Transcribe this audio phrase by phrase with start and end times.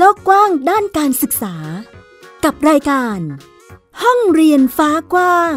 [0.00, 1.54] โลกกว้างด้านการศึกษา
[2.44, 3.18] กับรายการ
[4.02, 5.54] ห้องเรียนฟ้ากว้าง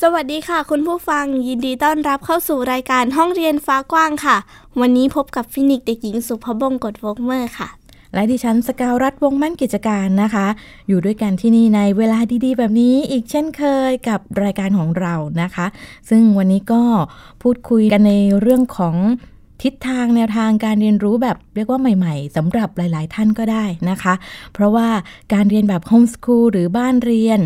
[0.00, 4.36] สวัสดีค่ะ คุณผู้ฟังยินดีต้อนรับเข้าสู่รายการห้องเรียนฟ้ากว้างค่ะ
[4.80, 7.77] วันนี้พบกับฟินิกส์เด็กหญิงสุภบงกตวกเมอร์ค่ะ
[8.14, 10.46] และดิฉันสกาวรัฐวงศ์มั่นกิจการนะคะ
[10.88, 15.66] อยู่ด้วยกันที่นี่ในเวลาดีๆ แบบนี้อีกเช่นเคยกับรายการของเรานะคะ
[16.10, 16.82] ซึ่งวันนี้ก็
[17.42, 18.96] พูดคุยกันในเรื่องของ
[19.62, 24.14] ทิศทางแนวทางการเรียนรู้แบบเรียกว่าใหม่ ๆสำหรับหลาย ๆ ท่านก็ได้นะคะ
[24.52, 24.88] เพราะว่า
[25.34, 27.40] การเรียนแบบ homeschool หรือบ้านเรียน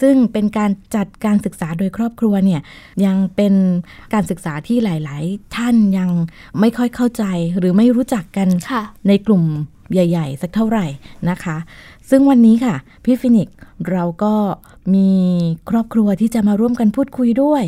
[0.00, 2.60] ซึ่งเป็นการจัดการศึกษาโดยครอบครัวเนี่ย
[3.04, 3.54] ยังเป็น
[4.14, 6.10] การศึกษาที่หลาย ๆ ท่านยัง
[6.60, 7.24] ไม่ค่อยเข้าใจ
[7.58, 9.44] หรือไม่รู้จักกันค่ะในกลุ่ม
[9.92, 10.86] ใหญ่ ๆ สักเท่าไหร่
[11.30, 11.56] นะคะ
[12.10, 13.56] ซึ่งวันนี้ค่ะ พี่ฟินิกซ์
[13.90, 14.34] เราก็
[14.94, 15.10] มี
[15.70, 17.62] ครอบครัวที่จะมาร่วมกันพูดคุยด้วย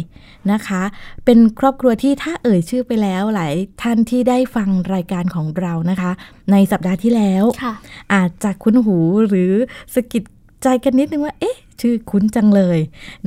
[0.52, 0.82] นะคะ
[1.24, 6.12] เป็นครอบครัวที่ถ้าเอ่ยชื่อไปแล้วหลายท่านที่ได้ฟังรายการของเรานะคะ
[6.52, 7.74] ในสัปดาห์ที่แล้วค่ะ
[8.14, 8.98] อาจจะคุ้นหู
[9.28, 9.52] หรือ
[9.94, 10.22] สะกิด
[10.62, 12.78] ใจกันนิดนึงว่า เอ๊ะ ชื่อคุ้นจังเลย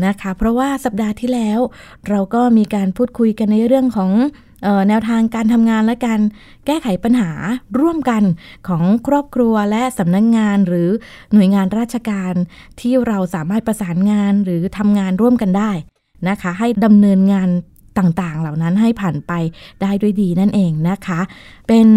[0.05, 1.59] นะคะ เพราะว่าสัปดาห์ที่แล้ว
[2.09, 4.52] เราก็มีการพูดคุยกันในเรื่องของเออ
[4.89, 6.21] แนวทางการทำงานและการ
[6.65, 7.31] แก้ไขปัญหา
[7.79, 8.23] ร่วมกัน
[8.67, 10.89] ของครอบครัวและสำนักงงานหรือ
[11.33, 12.33] หน่วยงานราชการ
[12.79, 15.71] ที่เราสามารถประสานงานหรือทำงานร่วมกันได้
[16.29, 17.49] นะคะ ให้ดำเนินงาน
[17.99, 19.33] ต่างๆ เหล่านั้นให้ผ่านไป
[19.81, 21.19] ได้ด้วยดีนั่นเองนะคะ
[21.67, 21.87] เป็น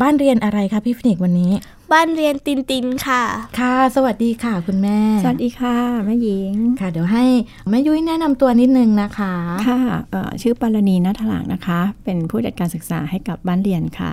[0.00, 1.52] บ้านเรียนอะไรคะพี่ฟินิกซ์วันนี้
[1.92, 3.22] บ้านเรียนตินตินค่ะ
[3.60, 7.24] ค่ะ สวัสดีค่ะคุณแม่ สวัสดีค่ะแม่หญิงค่ะ เดี๋ยวให้
[7.70, 9.34] แม่ยุ้ยแนะนำตัวนิดนึงนะคะ
[9.66, 14.12] ค่ะเอ่อชื่อปารณีนัทหลางนะคะ เป็นผู้จัดการศึกษาให้กับบ้านเรียนค่ะ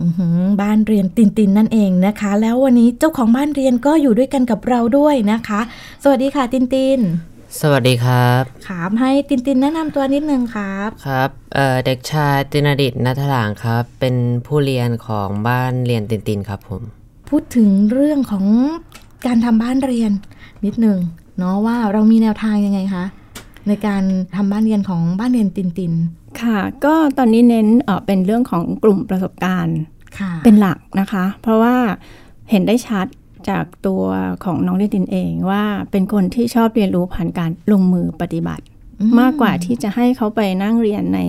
[0.00, 5.60] อือหือบ้านเรียนตินตินนั่นเองนะคะ แล้ววันนี้เจ้าของบ้านเรียนก็อยู่ด้วยกันกับเราด้วยนะคะ
[6.02, 7.00] สวัสดีค่ะตินติน
[7.60, 16.82] สวัสดีครับถามให้ตินตินแนะนำตัวนิดนึงครับ ครับเอ่อเด็กชายตินดิตนัทหลางครับ เป็นผู้เรียนของบ้านเรียนตินตินครับผม
[17.28, 18.44] พูดถึงเรื่องของ
[19.26, 20.12] การทำบ้านเรียน
[20.64, 20.98] นิดนึง
[21.38, 23.04] เนาะว่าเรามีแนวทางยังไงคะ
[23.68, 24.02] ในการ
[24.36, 25.92] ทำบ้านเรียนของบ้านเรียนตินติน
[26.42, 29.78] ค่ะ ก็ตอนนี้เน้นเอ่อเป็นเรื่องของกลุ่มประสบการณ์
[30.18, 31.76] ค่ะเป็นหลักนะคะ เพราะว่า
[32.50, 33.06] เห็นได้ชัด
[33.48, 34.02] จากตัว
[34.44, 38.64] ของน้องเดนตินเองว่าเป็นคนที่ชอบเรียนรู้ผ่านการลงมือปฏิบัติ
[39.00, 41.20] อืมากกว่าที่จะให้เขาไปนั่งเรียนใน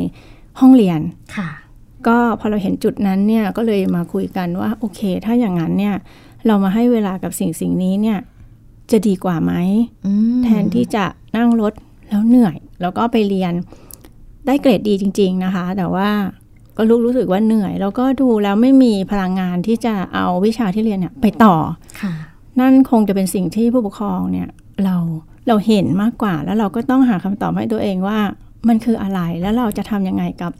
[0.59, 0.99] ห้องเรียน
[1.37, 1.49] ค่ะ
[2.07, 5.95] ก็พอเราเห็นจุดนั้นเนี่ยก็เลยมาคุยกันว่าโอเค ถ้าอย่างนั้นเนี่ย
[6.45, 8.19] เรามาให้เวลากับสิ่งสิ่งนี้เนี่ย
[8.91, 9.53] จะดีกว่าไหม
[10.05, 11.05] อืมแทนที่จะ
[11.37, 11.73] นั่งรถ
[12.09, 13.53] แล้วเหนื่อย แล้วก็ไปเรียน
[14.45, 16.09] ได้เกรดดีจริง ๆนะคะ แต่ว่า
[16.77, 21.55] ก็ลูกรู้สึกว่าเหนื่อย แล้วก็ดูแล้วไม่มีพลังงานที่จะเอาวิชาที่เรียนเนี่ยไปต่อ
[22.01, 22.13] ค่ะ
[22.59, 24.47] นั่นคงจะเป็นสิ่งที่ผู้ปกครองเนี่ย
[24.83, 24.95] เรา
[25.47, 28.19] เราเห็นมากกว่า แล้วเราก็ต้องหาคำตอบให้ตัวเองว่า
[28.67, 30.51] มันคืออะไรแล้วเราจะทำยังไงกับ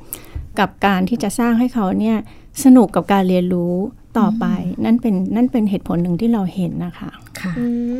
[0.60, 2.18] กับการที่จะสร้างให้เขาเนี่ย
[2.64, 3.74] สนุกกับการเรียนรู้
[4.20, 4.46] ต่อไป
[4.86, 7.98] นั่นเป็นนั่นเป็นเหตุผลหนึ่งที่เราเห็นนะคะค่ะอืม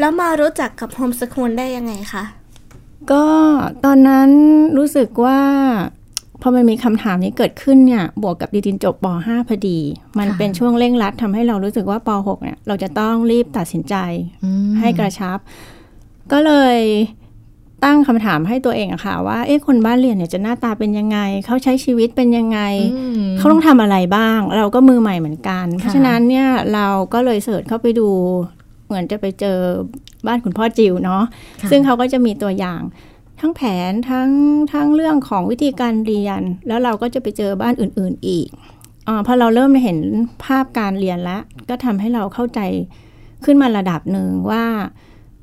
[0.00, 2.24] แล้วมารู้จักกับโฮมสคูลได้ยังไงคะ
[3.12, 3.24] ก็
[3.84, 4.30] ตอนนั้น
[4.78, 5.40] รู้สึกว่า
[6.42, 9.78] พอมันมีคำถามนี้เกิดขึ้นเนี่ย บวกกับดีดินจบป .5 พอดี
[10.18, 13.94] มันค่ะเป็นช่วงเร่งรัดทำให้เรารู้สึกว่าป .6 เนี่ย เราจะต้องรีบตัดสินใจ
[14.44, 15.38] อืมให้กระชับ
[16.32, 16.78] ก็เลย
[17.84, 22.60] ตั้งคำถามให้ตัวเองอะค่ะ ว่าเอ๊ะคนบ้านเรียนเนี่ยจะหน้าตาเป็นยังไง เขาใช้ชีวิตเป็นยังไง
[22.94, 28.08] อืมเขาต้องทำอะไรบ้าง เราก็มือใหม่เหมือนกัน เพราะฉะนั้นเนี่ยเราก็เลยเสิร์ชเข้าไปดู
[28.86, 29.58] เหมือนจะไปเจอ
[30.26, 31.22] บ้านคุณพ่อจิวเนาะ
[31.62, 32.80] ค่ะซึ่งเขาก็จะมีตัวอย่าง
[33.44, 34.30] ทั้งแผนทั้ง
[34.72, 38.48] ทั้งเรื่องของวิธีการเรียน แล้วเราก็จะไปเจอบ้านอื่น ๆอีก
[39.08, 39.98] อาพอเราเริ่มเห็น
[40.44, 42.60] ภาพการเรียนแล้วก็ทำให้เราเข้าใจ
[43.44, 44.64] ขึ้นมาระดับหนึ่งว่า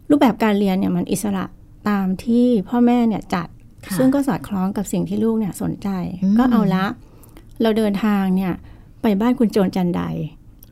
[0.10, 1.46] รูปแบบการเรียนเนี่ยมันอิสระ
[1.90, 3.48] ตามที่พ่อแม่เนี่ยจัด
[3.86, 5.90] ค่ะซึ่งก็สอดคล้องกับสิ่งที่ลูกเนี่ยสนใจ
[6.24, 6.86] อืมก็เอาละ
[7.62, 8.54] เราเดินทางเนี่ย
[9.02, 10.02] ไปบ้านคุณโจรจันได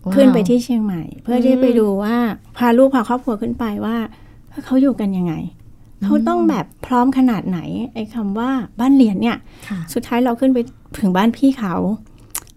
[0.03, 2.15] ว้าวขึ้นไปที่เชียงใหม่ เพื่อที่จะไปดูว่า
[2.57, 3.97] พาลูกพาครอบครัวขึ้นไปว่า
[4.65, 5.33] เขาอยู่กันยังไง
[6.03, 7.59] เขาต้องแบบพร้อมขนาดไหน
[7.94, 8.49] ไอ้คำว่า
[8.79, 10.59] บ้านเรียนเนี่ยค่ะสุดท้ายเราขึ้นไป
[10.99, 11.75] ถึงบ้านพี่เขา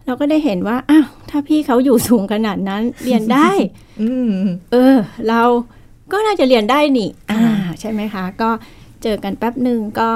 [0.06, 3.50] เราก็ได้เห็นว่าอ้าวถ้าพี่เขาอยู่สูงขนาดนั้นเรียนได้
[4.02, 4.32] อืม
[4.72, 4.96] เออ
[5.28, 5.42] เรา
[6.12, 8.50] ก็น่าจะเรียนได้นี่ค่ะอ่า ใช่ไหมคะ ก็
[9.02, 10.10] เจอกันแป๊บหนึ่งก็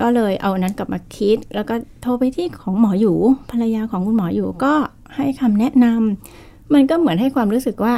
[0.00, 3.16] ก็เลยเอานั้นกลับมาคิด แล้วก็โทรไปที่ของหมออยู่
[3.50, 4.72] ภรรยาของคุณหมออยู่ก็
[5.16, 7.94] ให้คำแนะนำมันก็เหมือนให้ความรู้สึกว่า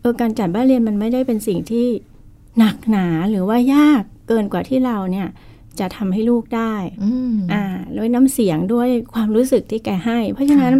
[0.00, 1.86] เออการจัดบ้านเรียนมันไม่ได้เป็นสิ่งที่
[2.58, 5.28] หนักหนาหรือว่ายากเกินกว่าที่เราเนี่ย
[5.80, 6.74] จะทำให้ลูกได้
[7.04, 7.64] อืมอ่า
[7.96, 10.72] ด้วยน้ำเสียงด้วยความรู้สึกที่แกให้ เพราะฉะนั้น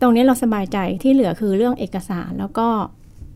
[0.00, 2.68] ตรงนี้เราสบายใจที่เหลือคือเรื่องเอกสารแล้วก็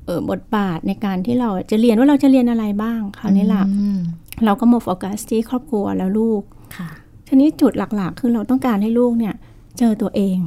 [0.06, 3.98] เออบทบาทในการที่เราจะเรียนว่าเราจะเรียนอะไรบ้างคราวนี้ล่ะอืม
[4.44, 6.42] เราก็มาโฟกัสที่ครอบครัวแล้วลูก
[6.76, 6.90] ค่ะ
[7.26, 9.34] ทีนี้จุดหลักๆ คือเราต้องการให้ลูกเนี่ย
[9.78, 10.38] เจอตัวเอง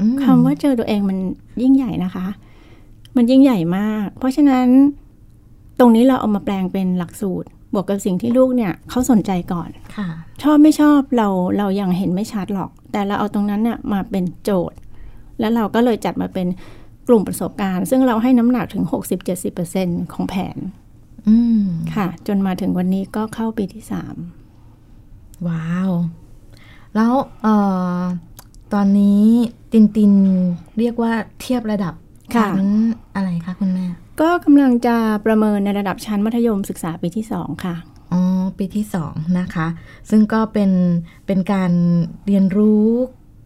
[0.00, 1.18] อืมคำว่าเจอตัวเองมัน
[1.62, 2.26] ยิ่งใหญ่นะคะ
[3.16, 4.66] มันยิ่งใหญ่มาก เพราะฉะนั้น
[5.78, 10.08] ตรงนี้เราเอามาแปลงเป็นหลักสูตร บวกกับสิ่งที่ลูกเนี่ยเขาสนใจก่อนค่ะ
[10.42, 11.28] ชอบไม่ชอบเรา
[11.58, 14.78] เรายังเห็นไม่ชัดหรอก แต่เราเอาตรงนั้นเนี่ยมาเป็นโจทย์
[15.40, 16.46] แล้วเราก็เลยจัดมาเป็น
[17.08, 18.84] กลุ่มประสบการณ์ ซึ่งเราให้น้ำหนักถึง
[19.48, 20.58] 60-70%ของแผน
[21.28, 21.64] อืม
[21.94, 24.14] ค่ะ จนมาถึงวันนี้ก็เข้าปีที่สาม
[25.48, 25.90] ว้าว
[26.94, 27.12] แล้ว
[27.42, 27.54] เอ่
[27.98, 28.00] อ
[28.74, 29.24] ตอนนี้
[29.72, 30.12] ตินติน
[30.78, 31.94] เรียกว่าเทียบระดับ
[32.34, 32.68] ชั้น
[33.14, 33.86] อะไรคะคุณแม่
[34.20, 34.96] ก็กำลังจะ
[35.26, 37.74] ประเมินในระดับชั้นมัธยมศึกษาปีที่สองค่ะ
[38.12, 38.22] อ๋อ
[38.58, 39.66] ปีที่สองนะคะ
[40.10, 40.70] ซึ่งก็เป็น
[41.26, 41.72] เป็นการ
[42.26, 42.86] เรียนรู้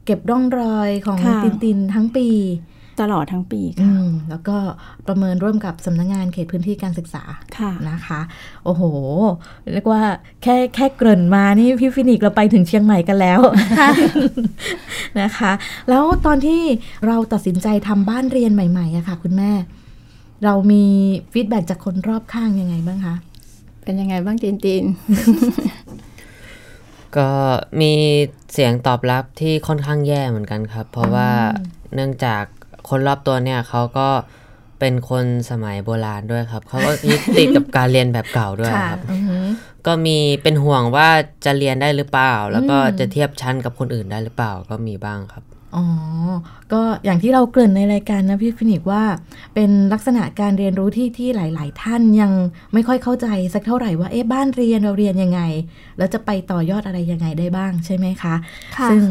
[0.05, 2.28] เก็บร่องรอยของค่ะตินตินทั้งปี
[3.00, 4.56] ตลอดทั้งปีอืค่ะมแล้วก็
[5.06, 7.23] ประเมินร่วมกับสำนักงานเขตพื้นที่การศึกษา
[7.58, 8.20] ค่ะนะคะ
[8.64, 8.82] โอ้โห
[9.73, 10.02] เรียกว่า
[10.43, 13.40] แค่แค่เกริ่นมานี่พี่ฟินิกส์เราไปถึงเชียงใหม่กันแล้ว
[15.20, 15.52] นะคะ
[15.88, 16.62] แล้วตอนที่
[17.06, 19.52] เราตัดสินใจทำบ้านเรียนใหม่ๆอะค่ะ คุณแม่
[20.44, 20.84] เรามี
[21.32, 23.16] ฟีดแบ็จากคนรอบข้างยังไงบ้างคะ
[23.84, 24.84] เป็นยังไงบ้างจีนจีน
[27.16, 27.31] ก็
[27.81, 27.92] มี
[28.52, 31.28] เสียงตอบรับที่ค่อนข้างแย่เหมือนกันครับ เพราะว่า
[31.94, 32.42] เนื่องจาก
[32.88, 34.08] คนรอบตัวเนี่ยเขาก็
[34.81, 39.44] เป็นคนสมัยโบราณด้วยครับเขาก็ยึดติดกับการเรียนแบบเก่าด้วยครับอือหือ
[39.87, 41.08] ก็มีเป็นห่วงว่า
[41.44, 45.44] จะเรียนได้หรือเปล่า แล้วก็อืมจะเทียบชั้นกับคนอื่นได้หรือเปล่าก็มีบ้างครับ
[45.76, 45.84] อ๋อ
[46.72, 49.02] ก็อย่างที่เราเกริ่นในรายการนะพี่ฟินิกส์ว่า
[49.55, 52.32] เป็นลักษณะการเรียนรู้ที่ที่หลาย ๆ ท่านยัง
[52.72, 55.40] ไม่ค่อยเข้าใจสักเท่าไหร่ว่าเอ๊ะบ้านเรียนเราเรียนยังไง
[55.99, 58.34] แล้วจะไปต่อยอดอะไรยังไงได้บ้างใช่ไหมคะ
[58.76, 59.02] ค่ะซึ่ง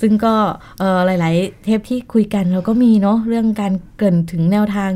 [0.00, 0.34] ซึ่งก็
[0.78, 4.92] เอ่อหลาย ๆ เทปที่คุยกันเราก็มีเนาะเรื่องการเกริ่นถึงแนวทาง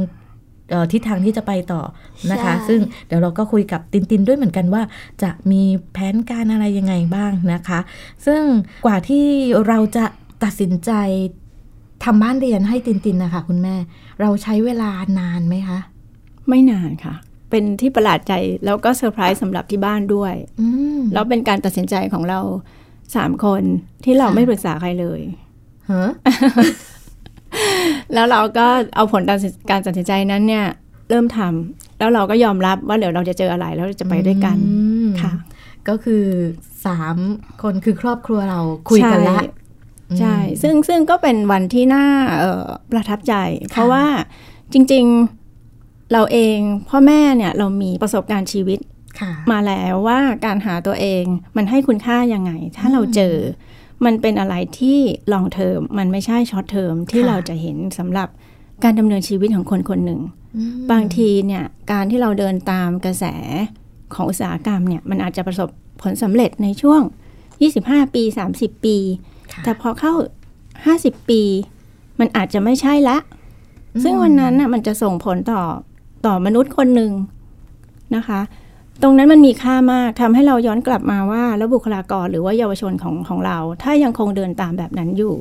[0.71, 1.83] เอ่อทิศทางที่จะไปต่อ
[2.31, 4.83] นะคะใช่ซึ่งเดี๋ยวเราก็คุยกับตินตินด้วยเหมือนกันว่า
[5.23, 5.63] จะมี
[5.93, 7.81] แผนการอะไรยังไงบ้างนะคะ
[8.27, 8.43] ซึ่ง
[8.85, 9.25] กว่าที่
[9.69, 10.05] เราจะ
[10.45, 10.93] ตัดสินใจ
[12.05, 13.75] ทำบ้านเรียนให้ตินตินนะคะคุณแม่
[14.21, 15.79] เราใช้เวลานานไหมคะ
[16.49, 17.15] ไม่นานค่ะ
[17.51, 18.33] เป็นที่ประหลาดใจ
[18.65, 20.67] แล้วก็เซอร์ไพรส์สำหรับที่บ้านด้วยอื
[20.99, 22.41] มแล้วเป็นการตัดสินใจของเรา
[23.17, 23.63] สามคน
[24.05, 25.21] ที่เราค่ะไม่ปรึกษาใครเลย
[25.91, 26.11] ฮะ
[28.15, 28.67] แล้วเราก็
[28.97, 29.39] เอาผลการ
[29.71, 30.65] การตัดสินใจนั้นเนี่ย
[31.11, 35.33] เริ่มทำแล้วเราก็ยอมรับว่าเดี๋ยวเราจะเจออะไรแล้วเราจะไปด้วยกันอืมค่ะ
[35.89, 36.25] ก็คือ
[36.87, 37.17] สาม
[37.63, 38.61] คนคือครอบครัวเรา
[38.91, 39.39] คุยกันละ
[40.11, 42.07] ใช่ใช่ ซึ่งซึ่งก็เป็นวันที่น่า
[42.39, 43.35] เอ่อประทับใจ
[43.71, 44.05] เพราะว่า
[44.73, 45.05] จริง
[45.59, 46.59] ๆเราเอง
[46.89, 48.79] พ่อแม่เนี่ยเรามีประสบการณ์ชีวิต
[49.21, 51.25] ค่ะมาแล้วว่าการหาตัวเอง
[51.57, 53.35] มันให้คุณค่ายังไง ถ้าเราเจอ
[54.05, 54.99] มันเป็นอะไรที่
[55.33, 58.29] long term มันไม่ใช่ short term ที่ค่ะเราจะเห็นสำหรับ
[58.85, 60.21] การดำเนินชีวิตของคนคนหนึ่ง
[60.57, 63.25] อืมบางทีเนี่ยการที่เราเดินตามกระแส
[64.15, 65.69] ของอุตสาหกรรมเนี่ยมันอาจจะประสบ
[66.03, 67.01] ผลสำเร็จในช่วง
[67.59, 68.23] 25 ปี
[68.55, 69.30] 30 ปีค่ะ
[69.65, 70.13] แต่พอเข้า
[70.71, 71.43] 50 ปี
[72.21, 73.19] มันอาจจะไม่ใช่ละ
[74.03, 75.63] ซึ่งวันนั้นน่ะมันจะส่งผลต่อ
[76.27, 77.13] ต่อมนุษย์คนหนึ่ง
[78.17, 78.41] นะคะ
[79.03, 85.35] ตรงนั้นมันมีค่ามากทำให้เราย้อนกลับมาว่า แล้วบุคลากรหรือว่าเยาวชนของของเรา ถ้ายังคงเดินตามแบบนั้นอยู่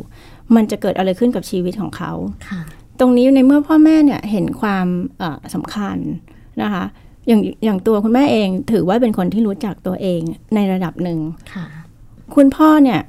[0.56, 2.12] มันจะเกิดอะไรขึ้นกับชีวิตของเขา
[2.50, 2.62] ค่ะ
[3.00, 4.88] ตรงนี้ในเมื่อพ่อแม่เนี่ยเห็นความ
[5.20, 5.98] เอ่อสำคัญ
[6.62, 6.84] นะคะ
[7.28, 10.22] อย่างอย่างตัวคุณแม่เองถือว่าเป็นคนที่รู้จักตัวเอง
[10.56, 11.20] ในระดับหนึ่ง
[11.54, 11.66] ค่ะ
[12.36, 13.00] คุณพ่อเนี่ย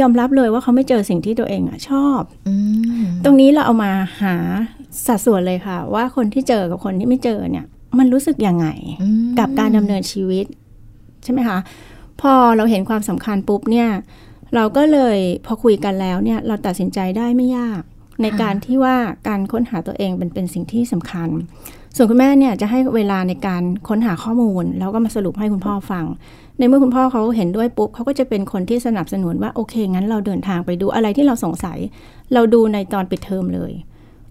[0.00, 2.54] ยอมรับเลยว่าเขาไม่เจอสิ่งที่ตัวเองอะชอบอื
[3.02, 4.34] มตรงนี้เราเอามาหา
[5.06, 7.66] สัดส่วนเลยค่ะ ว่าคนที่เจอกับคนที่ไม่เจอเนี่ย
[7.98, 8.66] มันรู้สึกยังไง
[9.02, 10.46] อืมกับการดำเนินชีวิต
[11.24, 11.58] ใช่ไหมคะ
[12.20, 13.88] พอเราเห็นความสำคัญปุ๊บเนี่ย
[14.54, 17.82] เราก็เลยพอคุยกันแล้วเนี่ย เราตัดสินใจได้ไม่ยาก
[18.22, 18.96] ในการที่ว่า
[19.28, 21.28] การค้นหาตัวเองเป็นเป็นสิ่งที่สำคัญ
[21.96, 26.04] ส่วนคุณแม่เนี่ยจะให้เวลาในการค้นหาข้อมูล แล้วก็มาสรุปให้คุณพ่อฟัง
[26.58, 31.78] ในเมื่อคุณพ่อเขาเห็นด้วยปุ๊บเขาก็จะเป็นคนที่สนับสนุนว่าโอเค งั้นเราเดินทางไปดูอะไรที่เราสงสัย
[32.34, 33.72] เราดูในตอนปิดเทอมเลย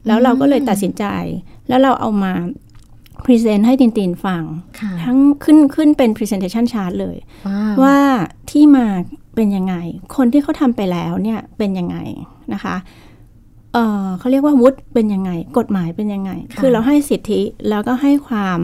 [0.07, 1.05] แล้วเราก็เลยตัดสินใจ
[1.67, 2.33] แล้วเราเอามา
[3.25, 4.43] พรีเซนต์ให้ตินตินฟัง
[4.79, 7.17] ค่ะทั้งขึ้นขึ้นเป็น presentation chart เลย
[7.47, 7.97] ว้าวว่า
[8.51, 8.85] ที่มา
[9.35, 9.75] เป็นยังไง
[10.15, 11.97] คนที่เขาทำไปแล้วเนี่ยเป็นยังไง
[12.53, 12.75] นะคะ
[13.73, 18.59] เออเขาเรียกว่าวุฒิเป็นยังไง กฎหมายเป็นยังไง คือเราให้สิทธิแล้วก็ให้ความ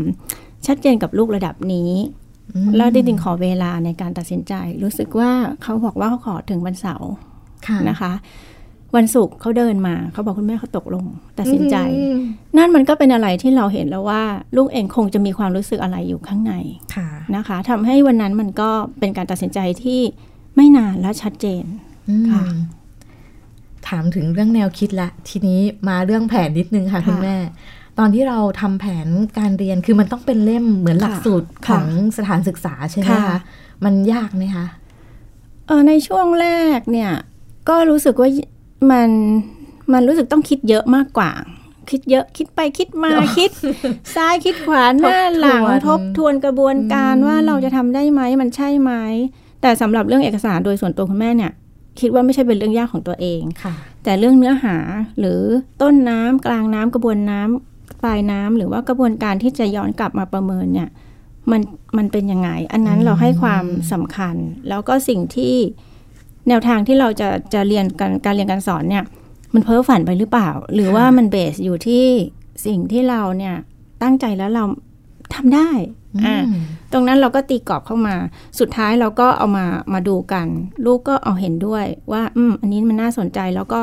[0.67, 2.20] ชัดเจนกับลูกระดับนี้อืม
[2.77, 4.53] แล้วจริงๆขอเวลาในการตัดสินใจ
[4.83, 5.31] รู้สึกว่า
[5.63, 7.11] เขาบอกว่าเขาขอถึงวันเสาร์
[7.67, 8.13] ค่ะนะคะ
[8.95, 11.05] วันศุกร์เขาเดินมาเขาบอกคุณแม่เขาตกลง
[11.39, 12.17] ตัดสินใจอืม
[12.57, 14.23] นั่นมันก็เป็นอะไรที่เราเห็นแล้วว่า
[14.55, 16.53] ลูกเองคงจะมีความรู้สึกอะไรอยู่ข้างใน
[16.95, 19.99] ค่ะนะคะทำให้วันนั้นมันก็เป็นการตัดสินใจที่
[20.55, 21.63] ไม่นานและชัดเจน
[22.09, 22.43] อืมค่ะ
[23.87, 27.35] ถามถึงเรื่องแนวคิดละ ทีนี้มาเรื่องแผนนิดนึงค่ะค่ะคุณแม่
[27.99, 29.07] ตอนที่เราทำแผน
[29.39, 31.85] การเรียนคือมันต้องเป็นเล่มเหมือนหลักสูตรขค่ะอง
[32.17, 33.39] สถานศึกษาใช่ไหมค่ะคะ
[33.85, 34.65] มันยากไหมคะ
[35.67, 37.11] เออในช่วงแรกเนี่ย
[37.69, 38.29] ก็รู้สึกว่า
[38.91, 39.09] มัน
[39.93, 41.31] มันรู้สึกต้องคิดเยอะมากกว่า
[41.89, 43.51] คิดเยอะคิดไปคิดมาคิด
[44.15, 48.91] ซ้ายคิดขวาหน้าหลังททบบททวนวนกระบวนการอืมว่าเราจะทำได้ไหมมันใช่ไหม
[49.61, 51.51] แต่สำหรับเรื่องเอกสารโดยส่วนตัวคุณแม่เนี่ย
[51.99, 54.77] คิดว่าไม่ใช่เป็นเรื่องยากของตัวเองค่ะ แต่เรื่องเนื้อหา
[55.19, 55.41] หรือ
[55.81, 57.70] ต้นน้ำกลางน้ำกระบวนน้ำ
[58.03, 60.89] ปลายน้ำหรือว่ากระบวนการที่จะย้อนกลับมาประเมินเนี่ย
[61.51, 61.61] มัน
[61.97, 64.35] มันเป็นยังไง อันนั้นอืมเราให้ความสำคัญ
[64.69, 65.55] แล้วก็สิ่งที่
[66.47, 69.03] แนวทางที่เราจะจะเรียนการการเรียนการสอนเนี่ย
[69.53, 72.05] มันเพ้อฝันไปหรือเปล่า หรือว่ามันเบสอยู่ที่
[72.65, 73.55] สิ่งที่เราเนี่ย
[74.03, 74.63] ตั้งใจแล้วเรา
[75.33, 75.69] ทำได้
[76.25, 78.15] อ่าอืมตรงนั้นเราก็ตีกรอบเข้ามา
[78.59, 80.47] สุดท้ายเราก็เอามามาดูกัน
[80.85, 83.81] ลูกก็เอาเห็นด้วยว่า อืมอันนี้มันน่าสนใจแล้วก็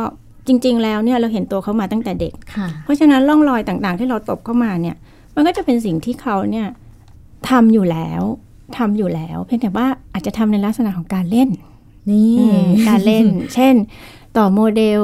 [0.49, 4.97] จริง ๆ แล้วเนี่ยเราเห็นตัวเขามาตั้งแต่เด็กค่ะเพราะฉะนั้นร่องรอยต่างๆ ที่เราตบเข้ามาเนี่ย
[5.35, 6.67] มันก็จะเป็นสิ่งที่เขาเนี่ย
[7.51, 8.23] ทำอยู่แล้ว
[8.79, 11.49] ทำอยู่แล้ว เพียงแต่ว่าอาจจะทำในลักษณะของการเล่น
[12.11, 13.75] นี่อืมการเล่น เช่น
[14.37, 15.03] ต่อโมเดล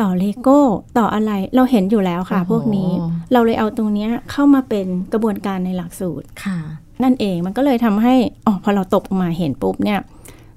[0.00, 0.60] ต่อเลโก้
[0.98, 2.90] ต่ออะไรเราเห็นอยู่แล้วค่ะ พวกนี้
[3.32, 6.58] เราเลยเอาตรงเนี้ยเข้ามาเป็นกระบวนการในหลักสูตรค่ะ
[7.02, 8.14] นั่นเองมันก็เลยทำให้
[8.46, 10.00] อ๋อพอเราตบออกมาเห็นปุ๊บเนี่ย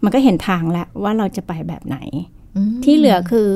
[0.04, 1.98] มันก็เห็นทางแล้วว่าเราจะไปแบบไหน
[2.56, 3.50] อืมที่เหลือคือ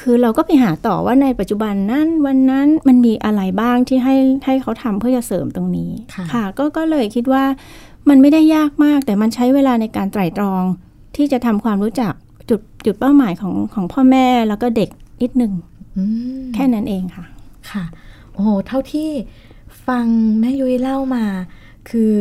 [0.00, 4.16] คือเราก็ไปหาต่อว่าในปัจจุบันนั้นวันนั้นมันมีอะไรบ้างที่ให้
[4.46, 5.90] ให้เขาทำเพื่อจะเสริมตรงนี้
[6.32, 7.44] ค่ะก็ก็เลยคิดว่า
[8.08, 10.62] มันไม่ได้ยากมากแต่มันใช้เวลาในการไตร่ตรอง
[11.16, 12.12] ที่จะทำความรู้จัก
[12.50, 14.90] จุดจุดเป้าหมายของของพ่อแม่แล้วก็เด็ก
[15.22, 15.52] นิดหนึ่ง
[15.96, 16.02] อื
[16.40, 17.24] มแค่นั้นเองค่ะ
[17.70, 17.84] ค่ะ
[18.32, 19.10] โอ้โห เท่าที่
[19.86, 20.06] ฟัง
[20.40, 21.24] แม่ยุ้ยเล่ามา
[21.90, 22.12] คือ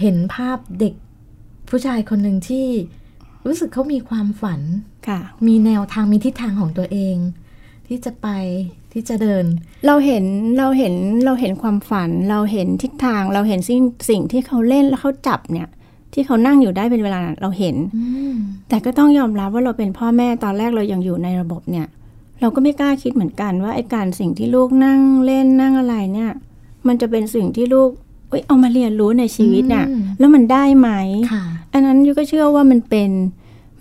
[0.00, 0.94] เห็นภาพเด็ก
[1.68, 2.66] ผู้ชายคนหนึ่งที่
[3.46, 4.60] รู้สึกเขามีความฝัน
[5.08, 7.16] ค่ะ มีแนวทางมีทิศทางของตัวเอง
[7.86, 8.28] ที่จะไป
[8.92, 9.44] ที่จะเดิน
[9.86, 10.24] เราเห็น
[10.58, 15.68] เราเห็นเราเห็นความฝัน เราเห็นทิศทาง เราเห็นสิ่งสิ่งที่เขาเล่นแล้วเขาจับเนี่ย
[16.12, 18.34] ที่เขานั่งอยู่ได้เป็นเวลาเราเห็นอืม
[18.68, 21.86] แต่ก็ต้องยอมรับว่าเราเป็นพ่อแม่ตอนแรกเรายังอยู่ในระบบเนี่ย
[22.40, 26.30] เราก็ไม่กล้าคิดเหมือนกันว่าไอ้การสิ่งที่ลูกนั่งเล่นนั่งอะไรเนี่ย
[26.86, 27.90] มันจะเป็นสิ่งที่ลูก
[28.28, 30.90] เอ้ยเอามาเรียนรู้ในชีวิตน่ะอืมแล้วมันได้ไหม
[31.32, 33.10] ค่ะอันนั้นยูก็เชื่อว่ามันเป็น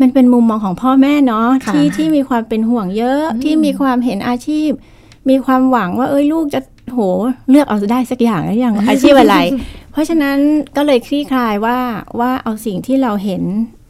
[0.02, 4.70] มันเป็นมุมมองของพ่อแม่เนาะค่ะที่ที่มีความเป็นห่วงเยอะอืมที่มีความเห็นอาชีพ
[5.30, 6.60] มีความหวังว่าเอ้ยลูกจะ
[6.94, 7.00] โห
[7.50, 9.38] เลือกเอาได้สักอย่างแล้วอย่างอาชีพอะไร
[9.92, 10.38] เพราะฉะนั้น
[10.76, 11.78] ก็เลยคลี่คลายว่า
[12.20, 13.42] ว่าเอาสิ่งที่เราเห็น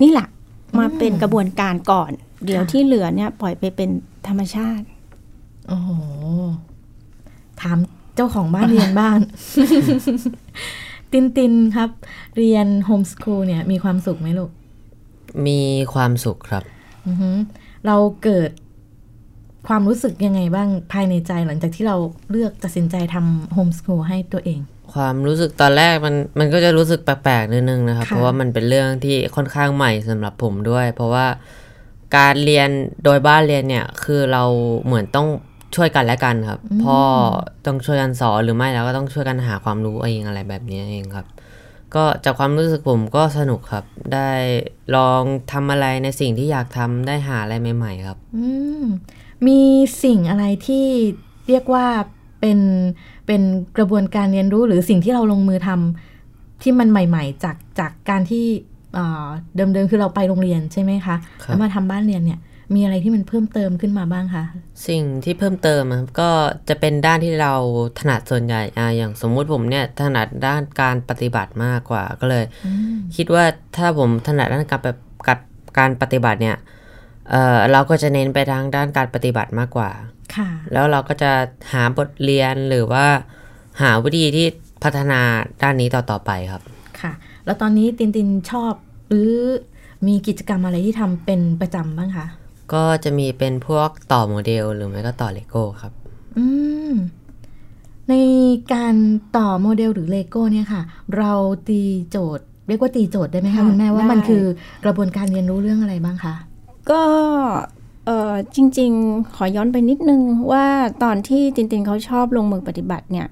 [0.02, 0.28] นี่แหละ
[0.80, 2.12] มาเป็นกระบวนการก่อน
[2.46, 3.90] เดี๋ยวที่เหลือเนี่ยปล่อยไปเป็น
[4.28, 4.86] ธรรมชาติ
[5.68, 5.90] โอ้โห
[7.62, 7.78] ถาม
[8.16, 9.18] เจ้าของบ้านเรียนบ้าง
[11.12, 11.90] ตินตินครับ
[12.38, 14.52] เรียนโฮมส o ูลเนี่ยมีความสุขไหมลูก
[15.48, 15.60] มี
[15.94, 16.64] ความสุขครับ
[17.08, 17.30] อือฮึ
[17.86, 18.52] เราเกิด
[19.68, 21.98] ความรู้สึกยังไงบ้างภายในใจหลังจากที่เรา
[22.32, 24.60] เลือกตัดสินใจทำโฮมส o ูลให้ตัวเอง
[24.94, 31.26] ความรู้สึกตอนแรกมันมันก็จะรู้สึกแปลกๆนิดนึงนะครับค่ะเพราะว่ามันเป็นเรื่องที่ค่อนข้างใหม่สำหรับผมด้วย เพราะว่า
[32.18, 32.70] การเรียน
[33.04, 34.44] โดยบ้านเรียนเนี่ย คือเรา
[34.86, 35.28] เหมือนต้อง
[35.76, 37.00] ช่วยกันและกันครับ พ่อ
[37.66, 41.26] ต้องช่วยกันสอนหรือไม่เราก็ต้องช่วยกันหาความรู้เองอะไรแบบนี้เองครับ
[41.96, 44.30] ก็จากความรู้สึกผมก็สนุกครับ ได้
[44.96, 48.48] ลองทำอะไรในสิ่งที่อยากทำได้หาอะไรใหม่ ๆ ครับอื
[48.82, 48.84] ม
[49.48, 49.60] มี
[50.04, 50.86] สิ่งอะไรที่
[51.48, 51.86] เรียกว่า
[52.42, 52.60] เป็น
[53.28, 53.42] เป็น
[53.78, 58.46] กระบวนการเรียนรู้หรือสิ่งที่เราลงมือทำที่มันใหม่ ๆ จากจากการที่
[58.94, 59.26] เอ่อ
[59.56, 62.40] เดิมๆคือเราไปโรงเรียนใช่ไหมคะครับแล้วมาทำบ้านเรียนเนี่ย
[62.74, 64.44] มีอะไรที่มันเพิ่มเติมขึ้นมาบ้างคะ
[64.88, 66.30] สิ่งที่เพิ่มเติมอะครับก็
[66.70, 67.54] จะเป็นด้านที่เรา
[68.00, 72.46] ถนัดส่วนใหญ่อ่าอย่างสมมุติผมเนี่ยถนัดด้านการปฏิบัติมากกว่าก็เลย
[73.16, 73.46] คิดว่า
[73.78, 74.98] ถ้าผมถนัดด้านการแบบ
[75.28, 75.40] การ
[75.78, 76.58] การปฏิบัติเนี่ย
[77.32, 79.90] เอ่อเราก็จะเน้นไปทางด้านการปฏิบัติมากกว่า
[80.36, 81.32] ค่ะ แล้วเราก็จะ
[81.72, 83.06] หาบทเรียนหรือว่า
[83.82, 84.48] หาวิธีที่
[84.84, 85.22] พัฒนา
[85.62, 86.62] ด้านนี้ต่อๆไปครับ
[87.02, 87.12] ค่ะ
[87.46, 88.74] แล้วตอนนี้ตินตินชอบ
[89.10, 89.32] หรือ
[90.08, 92.28] มีกิจกรรมอะไรที่ทำเป็นประจำบ้างคะ
[92.74, 95.94] ก็จะมีเป็นพวกต่อโมเดลหรือไม่ก็ต่อเลโก้ครับ
[96.38, 96.46] อื
[96.92, 96.94] ม
[98.10, 98.14] ใน
[98.74, 98.96] การ
[99.38, 100.82] ต่อโมเดลหรือเลโก้เนี่ยค่ะ
[101.18, 101.32] เรา
[101.70, 104.44] ตีโจทย์ เรียกว่าตีโจทย์ได้ไหมคะค่ะคุณแม่ว่ามันได้คือ
[104.84, 106.36] กระบวนการเรียนรู้เรื่องอะไรบ้างคะ
[106.92, 107.04] ก็
[108.06, 110.22] เออจริง ๆ ขอย้อนไปนิดนึง
[110.52, 110.66] ว่า
[111.04, 113.28] ตอนที่ตินตินเขาชอบลงมือปฏิบัติเนี่ย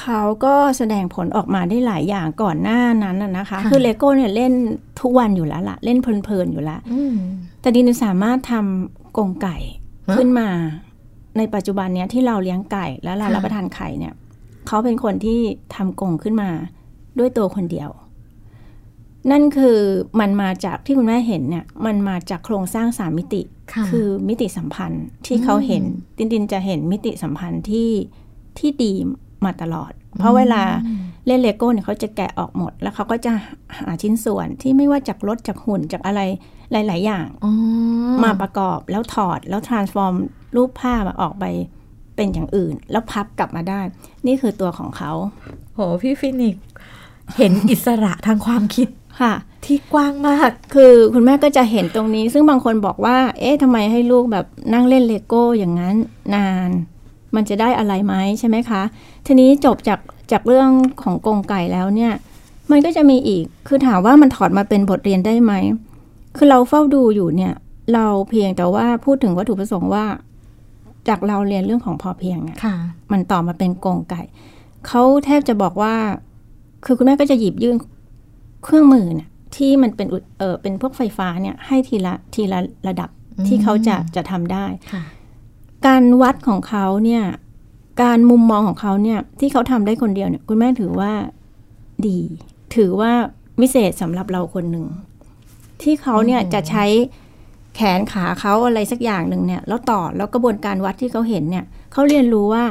[0.00, 4.52] เขาก็แสดงผลออกมาได้หลายอย่างก่อนหน้านั้นน่ะนะคะค่ะคือเลโก้เนี่ยเล่น
[5.00, 7.14] ทุกวันอยู่แล้วล่ะเล่นเพลินๆอยู่แล้วอืม
[7.60, 9.56] แต่ดินสามารถทำกรงไก่
[10.08, 10.48] ฮะขึ้นมา
[11.38, 14.14] ในปัจจุบันเนี้ยที่เราเลี้ยงไก่แล้วเราค่ะรับประทานไข่เนี่ย
[14.66, 15.40] เขาเป็นคนที่
[15.74, 16.50] ทำกรงขึ้นมา
[17.18, 17.90] ด้วยตัวคนเดียว
[19.30, 19.78] นั่นคือ
[20.20, 25.84] มันมาจากที่คุณแม่เห็นเนี่ยมันมาจากโครงสร้างสามมิติค่ะคือมิติสัมพันธ์ที่เขาเห็น
[26.16, 27.90] ตินตินจะเห็นมิติสัมพันธ์ที่
[28.58, 28.92] ที่ดี
[29.46, 30.62] มาตลอด เพราะเวลา
[31.26, 33.32] เล่นเลโก้เนี่ยเขาจะแกะออกหมด แล้วเขาก็จะ
[33.78, 36.20] หาชิ้นส่วนที่ไม่ว่าจากรถจากหุ่นจากอะไร
[36.72, 37.52] หลาย ๆ อย่างอ๋อ
[38.24, 40.14] มาประกอบแล้วถอดแล้ว transform
[40.56, 41.44] รูปภาพอะออกไป
[42.16, 43.80] เป็นอย่างอื่น แล้วพับกลับมาได้
[44.26, 45.12] นี่คือตัวของเขา
[45.74, 46.64] โหพี่ฟินิกซ์
[47.36, 48.88] เห็นอิสระทางความคิด
[49.20, 49.34] ค่ะ
[49.64, 55.96] ที่กว้างมาก คือคุณแม่ก็จะเห็นตรงนี้ ซึ่งบางคนบอกว่า เอ๊ะทำไมให้ลูกแบบนั่งเล่นเลโก้อย่างนั้น
[56.34, 56.70] นาน
[57.36, 58.82] มันจะได้อะไรไหมใช่ไหมคะ
[59.26, 60.00] ทีนี้จบจาก
[60.32, 60.70] จากเรื่อง
[61.02, 62.12] ของกรงไก่แล้วเนี่ย
[62.70, 65.52] มันก็จะมีอีกคือถามว่ามันถอดมาเป็นบทเรียนได้ไหม
[66.36, 67.52] คือเราเฝ้าดูอยู่เนี่ย
[67.94, 70.04] เราเพียงแต่ว่าพูดถึงวัตถุประสงค์ว่า
[71.08, 72.74] จากเราเรียนเรื่องของพอเพียงเนี่ยค่ะ
[73.12, 74.22] มันต่อมาเป็นกรงไก่
[74.86, 75.94] เขาแทบจะบอกว่า
[76.84, 77.76] คือคุณแม่ก็จะหยิบยื่น
[78.64, 83.08] เครื่องมือเนี่ยที่มันเป็นอุเออเป็นพวกไฟฟ้าเนี่ยให้ทีละทีละระดับ
[83.46, 85.02] ที่เขาจะจะทำได้ค่ะ
[85.86, 87.24] การวัดของเขาเนี่ย
[88.02, 91.12] การมุมมองของเขาเนี่ย ที่เขาทำได้คนเดียวเนี่ย คุณแม่ถือว่า
[92.06, 92.18] ดี
[92.76, 93.12] ถือว่า
[93.60, 94.86] วิเศษสำหรับเราคนหนึ่ง
[95.82, 96.84] ที่เขาเนี่ยจะใช้
[97.76, 102.64] แขนขาเขาอะไรสักอย่างหนึ่งเนี่ย แล้วต่อแล้วกระบวนการวัดที่เขาเห็นเนี่ย เขาเรียนรู้ว่า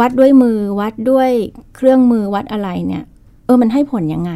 [0.00, 1.30] วัดด้วยมือวัดด้วย
[1.76, 3.04] เครื่องมือวัดอะไรเนี่ย
[3.44, 4.32] เออมันให้ผลยังไง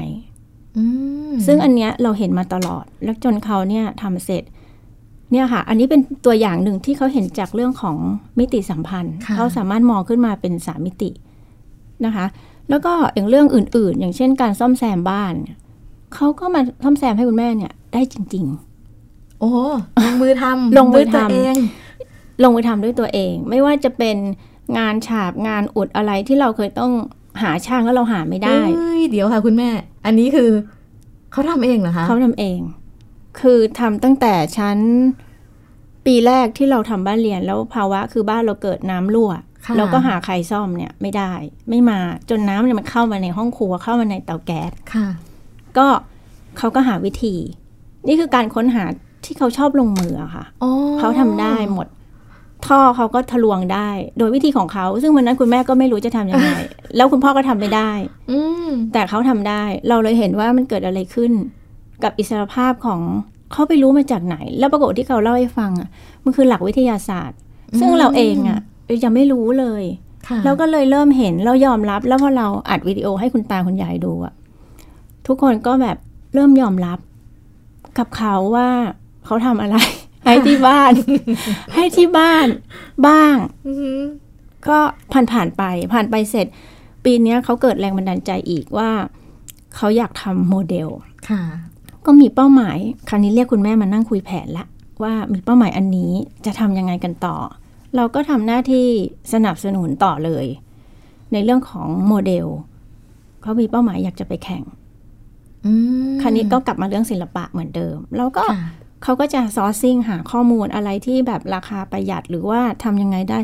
[0.76, 0.84] อื
[1.30, 4.42] มซึ่งอันเนี้ยเราเห็นมาตลอด แล้วจนเขาเนี่ยทำเสร็จ
[5.30, 7.96] เนี่ยค่ะ อันนี้เป็นตัวอย่างหนึ่งที่เขาเห็นจากเรื่องของ
[8.38, 11.10] มิติสัมพันธ์ค่ะเขาสามารถมองขึ้นมาเป็นสามมิติ
[12.04, 12.26] นะคะ
[12.70, 15.56] แล้วก็อย่างเรื่องอื่น ๆ อย่างเช่นการซ่อมแซมบ้านเนี่ย
[16.14, 18.46] เขาก็มาซ่อมแซมให้คุณแม่เนี่ย ได้จริง
[19.40, 19.50] โอ้
[20.04, 24.16] ลงมือทำลงมือด้วยตัวทำเองๆลงมือทำด้วยตัวเอง ไม่ว่าจะเป็น
[24.78, 26.92] งานฉาบงานอุดอะไรที่เราเคยต้อง
[27.42, 29.68] หาช่างแล้วเราหาไม่ได้เอ้ยเดี๋ยวค่ะคุณแม่
[30.06, 30.50] อันนี้คือ
[31.32, 32.58] เขาทำเองเหรอคะเขาทำเอง
[33.40, 34.78] คือทำตั้งแต่ชั้น
[36.06, 39.32] ปีแรกที่เราทำบ้านเรียนแล้วภาวะคือบ้านเราเกิดน้ำรั่ว
[39.66, 41.32] ค่ะแล้วก็หาใครซ่อมเนี่ยไม่ได้
[41.70, 41.98] ไม่มา
[42.30, 45.08] จนน้ำเนี่ยมันเข้ามาในห้องครัวเข้ามาในเตาแก๊สค่ะ
[45.78, 45.86] ก็
[46.58, 47.34] เขาก็หาวิธี
[48.08, 48.84] นี่คือการค้นหา
[49.24, 51.86] ที่เขาชอบลงมืออะค่ะอ๋อเขาทำได้หมด
[52.66, 56.50] ท่อเขาก็ทะลวงได้ โดยวิธีของเขา ซึ่งวันนั้นคุณแม่ก็ไม่รู้จะทำยังไง
[56.96, 57.90] แล้วคุณพ่อก็ทำไม่ได้
[58.30, 61.32] อืมแต่เขาทำได้ เราเลยเห็นว่ามันเกิดอะไรขึ้น
[62.02, 63.00] กับอิสรภาพของ
[63.52, 65.88] เขาไปรู้มาจากไหน แล้วปรากฏที่เขาเล่าให้ฟังอะ
[66.24, 67.38] มันคือหลักวิทยาศาสตร์
[67.80, 68.58] ซึ่งเราเองอะ
[69.04, 69.84] ยังไม่รู้เลย
[70.28, 74.34] ค่ะแล้วก็เลยเริ่มเห็นเรายอมรับ แล้วพอเราอัดวิดีโอให้คุณตาคุณยายดูอะ
[75.26, 75.96] ทุกคนก็แบบ
[76.34, 76.98] เริ่มยอมรับ
[77.98, 78.68] กับเขาว่า
[79.24, 79.76] เขาทำอะไร
[80.24, 80.92] ให้ที่บ้าน
[81.74, 82.46] ให้ที่บ้าน
[83.06, 83.34] บ้าง
[83.66, 84.00] อือหือ
[84.68, 84.78] ก็
[85.12, 86.46] ผ่านผ่านๆไป ผ่านไปเสร็จ
[87.04, 88.90] ปีเนี้ยเขาเกิดแรงบันดาลใจอีกว่า
[89.76, 90.88] เขาอยากทำโมเดล
[91.28, 91.42] ค่ะ
[92.06, 94.66] ก็มีเป้าหมาย คราวนี้เรียกคุณแม่มานั่งคุยแผนละ
[95.02, 96.12] ว่ามีเป้าหมายอันนี้
[96.46, 97.36] จะทำยังไงกันต่อ
[97.96, 98.86] เราก็ทำหน้าที่
[99.32, 100.46] สนับสนุนต่อเลย
[101.32, 102.46] ในเรื่องของโมเดล
[103.42, 104.62] เขามีเป้าหมายอยากจะไปแข่ง
[105.66, 105.72] อื
[106.10, 108.58] มคราวนี้ก็กลับมาเรื่องศิลปะเหมือนเดิม แล้วก็ค่ะ
[109.02, 113.38] เขาก็จะซอร์ซิ่งหาข้อมูลอะไรที่แบบราคาประหยัดหรือว่าทำยังไงได้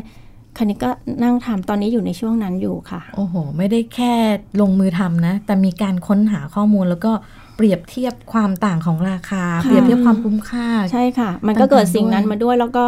[0.57, 0.89] คราวนี้ก็
[1.23, 4.13] นั่งทำตอนนี้อยู่ในช่วงนั้นอยู่ค่ะ โอ้โห ไม่ได้แค่
[4.61, 7.11] ลงมือทำนะ แต่มีการค้นหาข้อมูลแล้วก็
[7.50, 12.85] เปรียบเทียบความต่างของราคาค่ะเปรียบเทียบความคุ้มค่า ใช่ค่ะ มันก็เกิดสิ่งนั้นต่างๆด้วยมาด้วย แล้วก็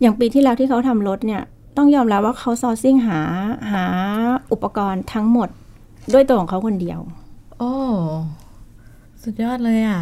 [0.00, 1.42] อย่างปีที่แล้วที่เขาทำรถเนี่ย
[1.76, 3.20] ต้องยอมรับว่าเขาซอร์ซิ่งหา
[3.72, 3.84] หา
[4.52, 5.48] อุปกรณ์ทั้งหมด
[6.12, 7.00] ด้วยตัวของเขาคนเดียว
[7.58, 7.72] โอ้
[9.22, 10.00] สุดยอดเลยอะ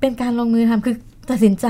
[0.00, 0.96] เป็นการลงมือทำคือ
[1.30, 1.66] ตัดสินใจ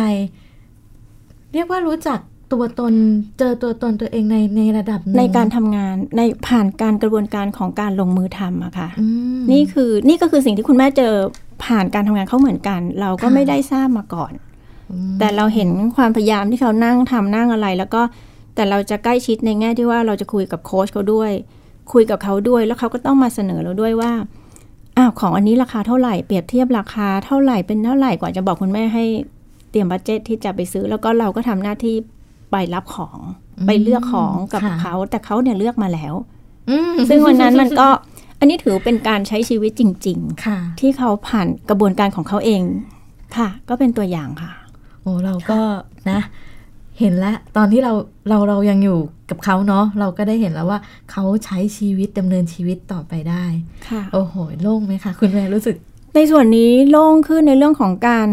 [1.52, 2.18] เรียกว่ารู้จัก
[2.54, 2.92] ตัวตน
[3.38, 9.06] เจอตัวตนตัวเองในในระดับหงในการทำงานในผ่านการกระบวนการของการลงมือทำอะค่ะอื
[9.38, 11.14] มนี่คือนี่ก็คือสิ่งที่คุณแม่เจอ
[11.64, 14.32] ผ่านการทำงานเขาเหมือนกัน เราก็ค่ะไม่ได้ทราบมาก่อน
[14.90, 18.02] อืมแต่เราเห็นความพยายามที่เขานั่งทำนั่งอะไร แล้วก็
[18.54, 21.32] แต่เราจะใกล้ชิดในแง่ที่ว่าเราจะคุยกับโค้ชเขาด้วย
[21.92, 24.12] คุยกับเขาด้วย แล้วเขาก็ต้องมาเสนอเราด้วยว่า
[24.96, 29.04] อ้าวของอันนี้ราคาเท่าไหร่เปรียบเทียบราคาเท่าไหร่เป็นเท่าไหร่กว่าจะบอกคุณแม่ให้
[29.70, 31.96] เตรียมบัตเจตที่จะไปซื้อ แล้วก็เราก็ทำหน้าที่
[32.50, 33.18] ไปรับของ
[33.66, 36.14] ไปเลือกของกับค่ะเขาแต่เขาเนี่ยเลือกมาแล้ว
[36.70, 37.88] อืมซึ่งวันนั้นมันก็
[38.40, 42.62] อันนี้ถือเป็นการใช้ชีวิตจริงค่ะๆที่เขาผ่านกระบวนการของเขาเอง
[43.36, 44.52] ค่ะ ก็เป็นตัวอย่างค่ะ
[45.02, 45.60] โอ้เราก็
[46.10, 46.20] นะ
[47.00, 47.92] เห็นแล้วตอนที่เรา
[48.28, 48.98] เราเรายังอยู่
[49.30, 50.78] กับเขาเนาะเราก็ได้เห็นแล้วว่า
[51.10, 53.44] เขาใช้ชีวิตดำเนินชีวิตต่อไปได้
[53.88, 55.76] ค่ะ โอ้โหโล่งไหมคะ คุณแม่รู้สึก
[56.14, 58.28] ในส่วนนี้โล่งขึ้นในเรื่องของการ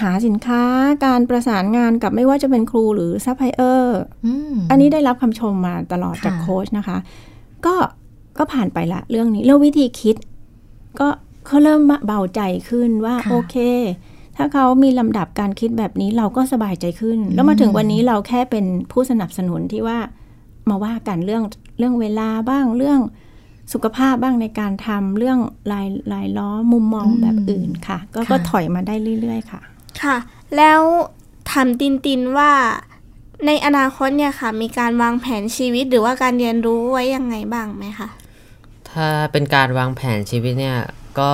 [0.00, 0.62] หาสินค้า
[1.06, 6.98] การประสานงานกับไม่ว่าจะเป็นครูหรือซัพพลายเออร์อืมอันนี้ได้รับคำชมมาตลอดค่ะจากโค้ชนะคะ
[7.66, 7.74] ก็
[8.38, 10.16] ก็ผ่านไปละเรื่องนี้ แล้ววิธีคิด
[11.00, 11.08] ก็
[11.46, 13.56] เขาเริ่มเบาใจขึ้นว่าค่ะโอเค
[14.36, 19.98] ถ้าเขามีลำดับการคิดแบบนี้เราก็สบายใจขึ้น แล้วมาถึงวันนี้เราแค่เป็นผู้สนับสนุนที่ว่า
[20.68, 21.42] มาว่ากันเรื่อง
[21.78, 23.00] เรื่องเวลาบ้างเรื่อง
[23.72, 25.38] สุขภาพบ้างในการทำเรื่อง
[25.72, 29.60] ลายลายล้อมุมมองแบบอื่นค่ะ ก็ค่ะก็ถอยมาได้เรื่อย ๆ ค่ะ
[30.02, 30.16] ค่ะ
[30.56, 30.80] แล้ว
[31.50, 32.50] ถามตินตินว่า
[33.46, 38.08] ในอนาคตเนี่ยค่ะ มีการวางแผนชีวิตหรือว่าการเรียนรู้ไว้ยังไงบ้างไหมคะ
[38.90, 40.78] ถ้าเป็นการวางแผนชีวิตเนี่ย
[41.20, 41.32] ก็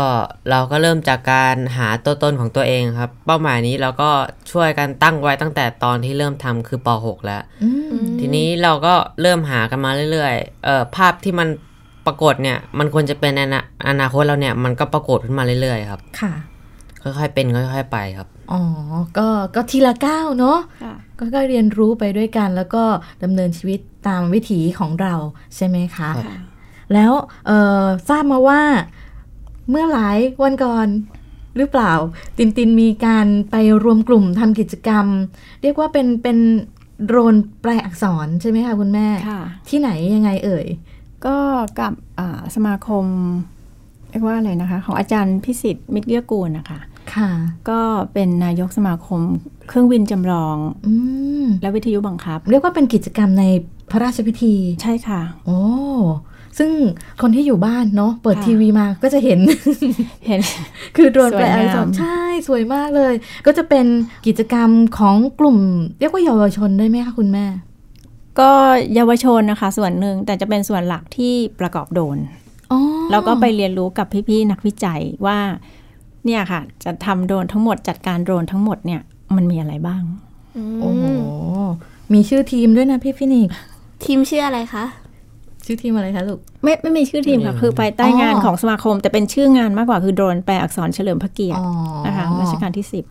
[0.50, 4.10] เราก็เริ่มจากการหาตัวตนของตัวเองครับ เป้าหมายนี้เราก็
[4.52, 7.68] ช่วยกันตั้งไว้ตั้งแต่ตอนที่เริ่มทำคือป .6 แล้วอื
[8.04, 11.48] มทีนี้เราก็เริ่มหากันมาเรื่อยๆเอ่อภาพที่มัน
[12.06, 16.32] ปรากฏเนี่ยมันควรจะเป็นในอนาอนาคตเราเนี่ยมันก็ปรากฏขึ้นมาเรื่อยๆครับ ค่ะ
[17.02, 18.62] ค่อยๆเป็นค่อยๆไปครับ อ๋อ
[19.18, 22.84] ก็ก็ทีละก้าวเนาะค่ะก็ก็เรียนรู้ไปด้วยกัน แล้วก็
[23.22, 25.14] ดำเนินชีวิตตามวิถีของเรา
[25.56, 26.40] ใช่ไหมคะครับ
[26.92, 27.12] แล้ว
[27.46, 28.62] เอ่อทราบมาว่า
[29.70, 30.88] เมื่อหลายวันก่อน
[31.56, 31.92] หรือเปล่า
[32.38, 35.06] ตินตินมีการไปรวมกลุ่มทำกิจกรรม
[35.62, 36.38] เรียกว่าเป็นเป็น
[37.06, 40.66] โดรนแปลอักษรใช่ไหมคะคุณแม่ค่ะที่ไหนยังไงเอ่ย
[41.26, 41.36] ก็
[41.78, 43.04] กับอ่าสมาคม
[44.10, 46.80] เรียกว่าอะไรนะคะ ของอาจารย์พิสิทธิ์มิตรเกื้อกูลนะคะค่ะ
[47.70, 47.80] ก็
[48.12, 49.20] เป็นนายกสมาคม
[49.68, 50.92] เครื่องบินจำลองอื
[51.42, 53.44] มและวิทยุบังคับ เรียกว่าเป็นกิจกรรมใน
[53.90, 55.60] พระราชพิธี ใช่ค่ะ โอ้
[56.58, 56.70] ซึ่ง
[57.22, 59.40] คนที่อยู่บ้านเนาะเปิดค่ะทีวีมาก็จะเห็น
[60.26, 60.40] เห็น
[60.96, 63.14] คือโดรนแปลสวยงามอักษรใช่ สวยมากเลย
[63.46, 63.86] ก็จะเป็น
[64.26, 65.58] กิจกรรมของกลุ่ม
[66.00, 67.46] เรียกว่าเยาวชนได้ไหมคะคุณแม่
[68.40, 68.50] ก็
[68.94, 72.18] เยาวชนนะคะ ส่วนหนึ่งแต่จะเป็นส่วนหลักที่ประกอบโดรน
[72.72, 75.38] อ๋อแล้วก็ไปเรียนรู้กับพี่ๆนักวิจัยว่า
[76.26, 79.00] เนี่ยค่ะ จะทำโดรนทั้งหมดจัดการโดรนทั้งหมดเนี่ย
[79.36, 80.02] มันมีอะไรบ้าง
[80.80, 81.04] โอ้โห
[82.12, 83.56] มีชื่อทีมด้วยนะพี่ฟินิกซ์
[84.04, 84.84] ทีมชื่ออะไรคะ
[85.64, 91.68] ชื่อทีมอะไรคะลูกไม่ไม่มีชื่อทีมค่ะอืมคือภายใต้งานอ๋อของสมาคม แต่เป็นชื่องานมากกว่าคือโดรนแปลอักษรเฉลิมพระเกียรติอ๋อ
[92.06, 93.04] นะคะรัชกาลที่สิบ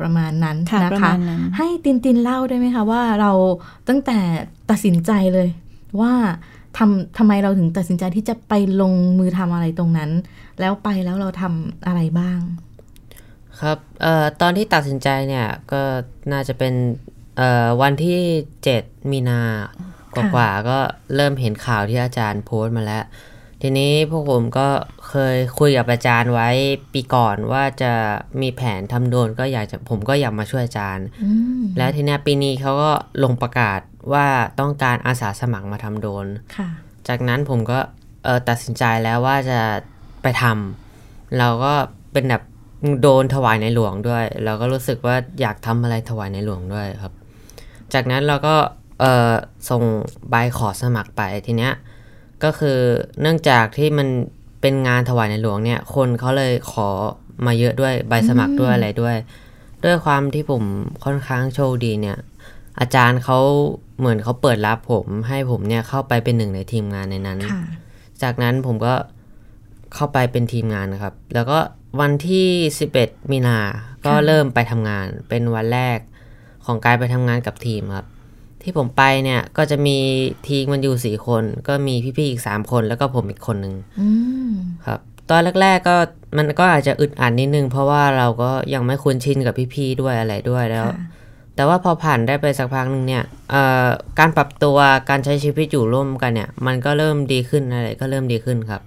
[0.00, 3.32] ประมาณนั้นค่ะนะประคะมาณนั้นให้ตินตินเล่าได้ไหมคะว่าเรา
[3.88, 4.18] ตั้งแต่
[4.70, 5.48] ตัดสินใจเลย
[6.00, 6.12] ว่า
[6.78, 10.10] ทำทำไมเราถึงตัดสินใจที่จะไปลงมือทำอะไรตรงนั้น
[10.60, 12.40] แล้วไปแล้วเราทำอะไรบ้าง
[13.60, 15.82] ครับเอ่อตอนที่ตัดสินใจเนี่ยก็
[16.32, 16.74] น่าจะเป็น
[17.36, 18.20] เอ่อวันที่
[18.64, 19.40] 7 มีนา
[20.16, 20.78] กว่าๆก็
[21.14, 23.04] เริ่มเห็นข่าวที่อาจารย์โพสต์มาแล้ว
[23.62, 24.68] ทีนี้พวกผมก็
[25.08, 26.48] เคยคุยกับอาจารย์ไว้
[26.92, 27.92] ปีก่อนว่าจะ
[28.40, 31.28] มีแผนทำโดรนก็อยากจะผมก็อยากมาช่วยอาจารย์อื
[31.60, 32.92] มแล้วทีเนี้ยปีนี้เขาก็
[33.24, 33.80] ลงประกาศ
[34.12, 34.26] ว่า
[34.60, 36.68] ต้องการอาสาสมัครมาทำโดรนค่ะ
[37.08, 37.78] จากนั้นผมก็
[38.24, 39.60] เออตัดสินใจแล้วว่าจะ
[40.22, 41.72] ไปทำเราก็
[42.12, 42.42] เป็นแบบ
[43.02, 47.12] โดนถวายในหลวงด้วย เราก็รู้สึกว่าอยากทำอะไรถวายในหลวงด้วยครับ
[47.94, 48.54] จากนั้นเราก็
[49.00, 49.32] เออ
[49.70, 49.82] ส่ง
[50.30, 51.72] ใบขอสมัครไปทีเนี้ย
[52.44, 52.78] ก็คือ
[53.20, 54.08] เนื่องจากที่มัน
[54.60, 56.88] เป็นงานถวายในหลวงเนี่ย คนเขาเลยขอ
[57.46, 59.16] มาเยอะด้วยใบสมัครด้วยอะไรด้วย
[59.84, 60.62] ด้วยความที่ผม
[61.04, 62.16] ค่อนข้างโชคดีเนี่ย
[62.80, 63.38] อาจารย์เขา
[63.98, 67.62] เหมือนเขาเปิดรับผม ให้ผมเนี่ยเข้าไปเป็นหนึ่งในทีมงานในนั้นค่ะ
[68.22, 68.94] จากนั้นผมก็
[69.94, 71.58] เข้าไปเป็นทีมงานนะครับ แล้วก็
[72.00, 72.48] วันที่
[72.90, 73.58] 11 มีนา
[74.04, 75.98] ก็ค่ะเริ่มไปทำงาน เป็นวันแรก
[76.66, 78.06] ของการไปทำงานกับทีมครับ
[78.62, 79.98] ที่ผมไปเนี่ยก็จะมี
[80.48, 84.08] ทีมมันอยู่สี่คน ก็มีพี่ๆอีก3คน แล้วก็ผมอีกคนหนึ่งอื
[84.48, 84.52] ม
[84.86, 85.96] ครับ ตอนแรก ๆ ก็
[86.38, 90.96] มันก็อาจจะอึดอัดนิดนึง เพราะว่าเราก็ยังไม่คุ้นชินกับพี่ๆด้วยอะไรด้วยแล้ว ค่ะ
[91.56, 93.86] แต่ว่าพอผ่านได้ไปสักพักหนึ่งเนี่ยเอ่อ
[94.18, 94.76] การปรับตัว
[95.10, 98.80] การใช้ชีวิตอยู่ร่วมกันเนี่ย มันก็เริ่มดีขึ้นอะไรก็เริ่มดีขึ้นครับ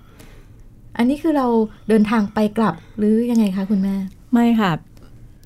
[0.98, 1.48] อันนี้คือเรา
[1.90, 3.96] เดินทางไปกลับหรือยังไงคะคุณแม่
[4.34, 4.72] ไม่ค่ะ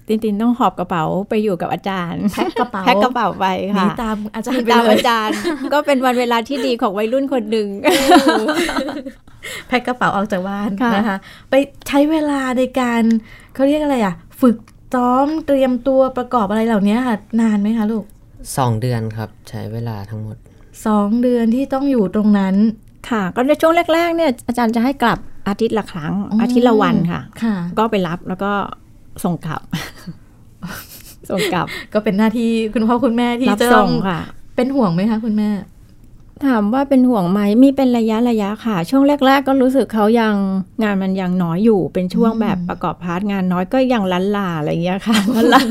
[0.08, 5.36] ตินตินต้องหอบกระเป๋าไปอยู่กับอาจารย์แพ็คกระเป๋าแพ็คกระเป๋าไปหนีค่ะตามอาจารหนีย์ไปตามเลยอาจารย์
[5.74, 7.68] ก็เป็นวันเวลาที่ดีของวัยรุ่นคนหนึ่ง
[9.68, 11.18] แพ็คกระเป๋าออกจากบ้านค่ะนะคะ
[11.50, 11.54] ไป
[11.88, 13.02] ใช้เวลาในการ
[13.54, 14.56] เขาเรียกอะไรอะ ฝึก
[14.94, 18.06] ซ้อมเตรียมตัวประกอบอะไรเหล่านี้ค่ะ นานไหมคะลูก
[18.44, 20.38] 2เดือนครับ ใช้เวลาทั้งหมด
[20.86, 22.56] สองเดือนที่ต้องอยู่ตรงนั้น
[23.10, 28.52] ค่ะก็ในช่วงแรกๆเนี่ยอาจารย์จะให้กลับอาทิตย์ละครั้งอืมอาทิตย์ละวันค่ะค่ะ ก็ไปรับแล้วก็
[29.24, 29.62] ส่งกลับ
[31.30, 34.20] ส่งกลับ ก็เป็นหน้าที่คุณพ่อคุณแม่ที่รับจะส่ต้องงค่ะ
[34.56, 35.50] เป็นห่วงไหมคะคุณแม่
[36.48, 40.36] ถามว่าเป็นห่วงไหมมีเป็นระยะระยะค่ะ ช่วงแรก ๆ ก็รู้สึกเขายัง
[40.84, 45.62] งานมันยังน้อยอยู่ เป็นช่วงอืมแบบประกอบ part งานน้อยก็ยังลันลาอะไรอย่างเงี้ยค่ะลันลา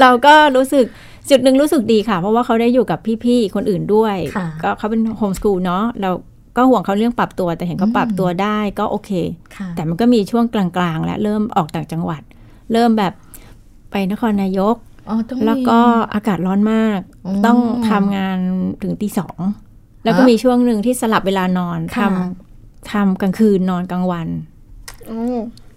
[0.00, 0.84] เราก็รู้สึก
[1.30, 6.10] จุดหนึ่งรู้สึกดีค่ะ เพราะว่าเขาได้อยู่กับพี่ๆคนอื่นด้วยค่ะก็เขาเป็น homeschool เนาะเรา
[6.56, 9.10] ก็ห่วงเขาเรื่องปรับตัวแต่เห็นเขาอืมปรับตัวได้ก็โอเค
[9.56, 12.22] ค่ะแต่มันก็มีช่วงกลางๆ และเริ่มออกต่างจังหวัด
[12.72, 13.12] เริ่มแบบ
[13.90, 14.76] ไปนครนายก
[15.08, 15.78] อ๋อต้องมีแล้วก็
[16.14, 17.58] อากาศร้อนมากอืมต้อง
[17.90, 18.38] ทำงาน
[18.82, 19.38] ถึงตีสอง
[20.04, 24.28] แล้วก็ฮะมีช่วงหนึ่งที่สลับเวลานอนทค่ะำทำกลางคืนนอนกลางวัน
[25.06, 25.22] โอ้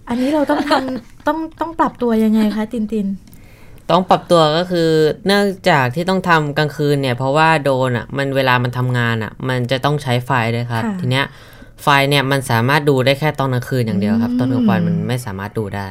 [0.07, 3.07] อันนี้เราต้องทำต้องต้องปรับตัวยังไงคะตินติน
[3.91, 4.89] ต้องปรับตัวก็คือ
[5.25, 11.25] เนื่องจากที่ต้องทำกลางคืนเนี่ย เพราะว่าโดรนอะมันเวลามันทำงานอะ มันจะต้องใช้ไฟด้วยครับค่ะทีเนี้ย
[11.83, 15.89] ไฟเนี่ยมันสามารถดูได้แค่ตอนกลางคืนอย่างเดียวครับอืมตอนกลางวันมันไม่สามารถดูได้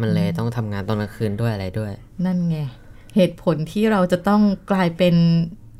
[0.00, 1.92] มันเลยต้องทำงานตอนกลางคืนด้วยอะไรด้วย
[2.24, 2.58] นั่นไง
[3.16, 5.14] เหตุผลที่เราจะต้องกลายเป็น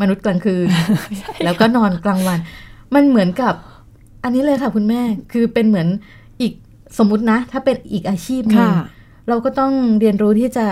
[0.01, 0.67] มนุษย์กลางคืน
[1.45, 2.39] แล้วก็นอนกลางวัน
[2.95, 3.55] มันเหมือนกับ
[4.25, 5.01] อันนี้เลยค่ะคุณแม่
[5.33, 5.89] คือเป็นเหมือน
[6.41, 6.53] อีก
[6.99, 8.73] สมมุตินะ ถ้าเป็นอีกอาชีพหนึงค่ะ
[9.29, 10.67] เราก็ต้องเรียนรู้ที่จะ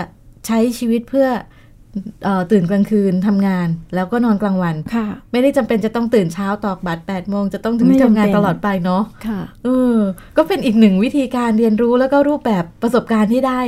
[0.47, 1.27] ใช้ชีวิตเพื่อ
[2.23, 9.97] เออตื่นกลางคืนทำงาน แล้วก็นอนกลางวันค่ะ ไม่ได้จำเป็นจะต้องตื่นเช้าตอกบัตร8ปดโมงจะต้องถึงไม่ที่จำทำงานเป็นตลอดไปเนาะค่ะเออ
[10.37, 13.61] ก็เป็นอีกหนึ่งวิธีการเรียนรู้แล้วก็รูปแบบประสบการณ์ที่ได้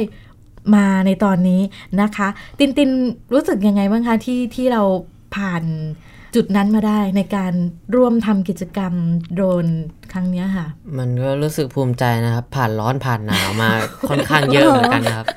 [0.76, 1.62] มาในตอนนี้
[2.02, 2.28] นะคะ
[2.60, 2.90] ตินติน
[3.34, 4.84] รู้สึกยังไงบ้างคะที่ที่เรา
[5.36, 5.64] ผ่าน
[6.36, 7.54] จุดนั้นมาได้ในการ
[7.96, 8.94] ร่วมทำกิจกรรม
[9.34, 9.66] โดรน
[10.14, 13.70] ครั้งเนี้ยค่ะ มันก็รู้สึกภูมิใจนะครับ ผ่านร้อนผ่านหนาวมา
[14.10, 15.28] ค่อนข้างเยอะเหมือนกันนะครับ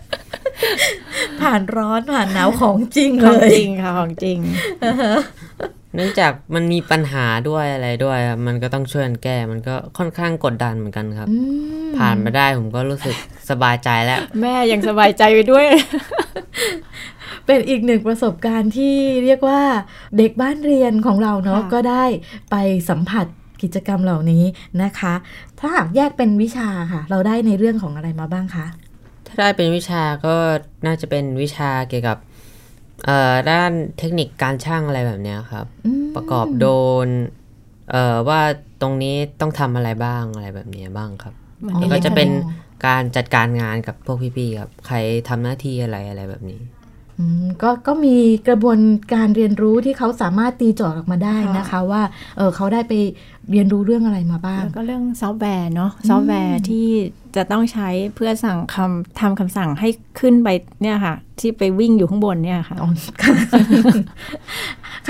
[1.43, 4.39] ผ่านร้อนผ่านหนาวของจริงขเลองยจริงค่ะของจริง
[5.95, 11.37] เนื่องจากมันมีปัญหาด้วยอะไรด้วยครับมันก็ต้องช่วยกันแก้ มันก็ค่อนข้างกดดันเหมือนกันครับอื
[11.89, 13.17] มผ่านมาได้ผมก็รู้สึก
[13.51, 15.67] สบายใจแล้ว แม่ยังสบายใจไปด้วย
[17.47, 19.63] เป็นอีกหนึ่งประสบการณ์ที่เรียกว่า
[20.19, 22.05] เด็กบ้านเรียนของเราเนาะค่ะก็ได้
[22.51, 22.57] ไป
[22.91, 23.27] สัมผัส
[23.63, 24.45] กิจกรรมเหล่านี้
[24.83, 25.15] นะคะ
[25.59, 28.67] ถ้าหากแยกเป็นวิชาค่ะ เราได้ในเรื่องของอะไรมาบ้างคะ
[29.27, 30.35] ถ้าได้เป็นวิชาก็
[30.87, 32.19] น่าจะเป็นวิชาเกี่ยวกับ
[33.07, 36.71] เอ่อด้านเทคนิคการช่างอะไรแบบเนี้ยครับอืมประกอบโดร
[37.07, 37.09] น
[37.91, 38.41] เอ่อว่า
[38.83, 41.35] ตรงนี้ต้องทำอะไรบ้างอะไรแบบเนี้ยบ้างครับ
[41.67, 42.31] มันอ๋อแล้วเล็ก็กจะเป็น
[42.87, 44.97] การจัดการงานกับพวกพี่ๆครับ ใคร
[45.29, 46.82] ทำหน้าที่อะไรอะไรแบบนี้อืม
[47.63, 48.17] ก็ก็มี
[48.49, 48.79] กระบวน
[49.13, 52.03] การเรียนรู้ที่เขาสามารถตีโจทย์ออกมาได้นะคะ ว่า
[52.37, 52.93] เออเขาได้ไป
[53.51, 56.87] เรียนรู้เรื่องอะไรมาบ้างแล้วก็เรื่องซอฟต์แวร์เนาะซอฟต์แวร์ที่
[57.37, 59.89] จะต้องใช้เพื่อสั่งคำทำคำสั่งให้
[60.21, 60.49] ขึ้นไป
[60.83, 62.91] เนี่ยค่ะ ที่ไปวิ่งอยู่ข้างบนเนี่ยค่ะอ๋อ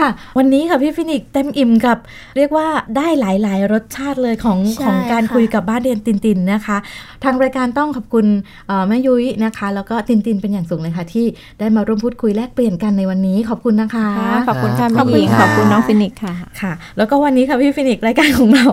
[0.00, 1.98] ค่ะค่ะ วันนี้ค่ะพี่ฟินิกซ์เต็มอิ่มกับ
[2.36, 6.76] เรียกว่าได้หลาย ๆ รสชาติเลยของใช่ของการค่ะคุยกับบ้านเรียนตินตินนะคะ
[7.24, 8.26] ทางรายการต้องขอบคุณ
[8.68, 11.26] เอ่อแม่ยุ้ยนะคะ แล้วก็ตินตินเป็นอย่างสูงเลยค่ะ ที่
[11.58, 18.66] ได้มาร่วมพูดคุยแลกเปลี่ยนกันในวันนี้ ขอบคุณนะคะค่ะขอบคุณค่ะขอบแม่คุณหญิงค่ะขอบคุณน้องฟินิกส์ค่ะค่ะ แล้วก็วันนี้ค่ะพี่ฟินิกซ์รายการของเรา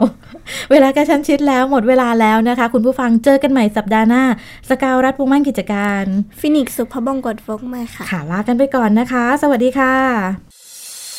[0.72, 4.24] เวลากระชั้นชิดแล้วหมดเวลาแล้วนะคะ คุณผู้ฟังเจอกันใหม่สัปดาห์หน้า
[4.70, 6.04] สกาวรัฐวงศ์มั่นกิจการ
[6.40, 10.49] ฟินิกซ์สุภบงกตฟกมาค่ะค่ะลากันไปก่อนนะคะ สวัสดีค่ะ